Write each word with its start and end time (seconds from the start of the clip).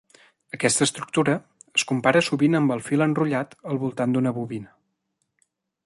Aquesta 0.57 0.85
estructura 0.85 1.35
es 1.81 1.85
compara 1.91 2.23
sovint 2.29 2.61
amb 2.61 2.73
el 2.77 2.81
fil 2.89 3.07
enrotllat 3.09 3.55
al 3.73 3.81
voltant 3.85 4.17
d'una 4.17 4.35
bobina. 4.41 4.75